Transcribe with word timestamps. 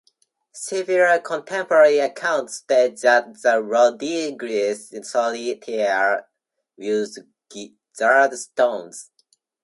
Several 0.55 1.19
contemporary 1.19 1.99
accounts 1.99 2.55
state 2.55 2.99
that 3.01 3.39
the 3.43 3.61
Rodrigues 3.61 4.89
solitaire 5.07 6.27
used 6.75 7.19
gizzard 7.51 8.33
stones. 8.35 9.11